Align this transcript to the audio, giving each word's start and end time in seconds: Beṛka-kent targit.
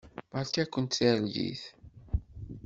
Beṛka-kent 0.33 0.97
targit. 0.97 1.63